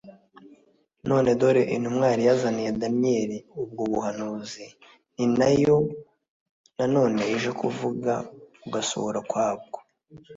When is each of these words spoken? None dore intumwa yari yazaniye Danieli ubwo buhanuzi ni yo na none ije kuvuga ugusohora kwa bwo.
None 1.09 1.29
dore 1.39 1.61
intumwa 1.75 2.05
yari 2.11 2.23
yazaniye 2.29 2.69
Danieli 2.81 3.37
ubwo 3.61 3.81
buhanuzi 3.91 4.65
ni 5.37 5.51
yo 5.65 5.77
na 6.77 6.85
none 6.95 7.21
ije 7.35 7.51
kuvuga 7.61 8.13
ugusohora 8.65 9.19
kwa 9.29 9.47
bwo. 9.61 9.79